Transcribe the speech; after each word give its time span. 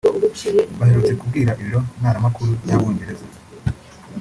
baherutse 0.79 1.13
kubwira 1.19 1.51
Ibiro 1.61 1.81
Ntaramakuru 1.99 2.51
by’Abongereza 2.63 3.25